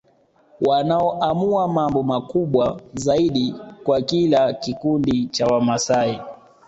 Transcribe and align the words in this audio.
Wanaoamua 0.61 1.67
mambo 1.67 2.03
makubwa 2.03 2.81
zaidi 2.93 3.55
kwa 3.83 4.01
kila 4.01 4.53
kikundi 4.53 5.25
cha 5.25 5.47
Wamasai 5.47 6.21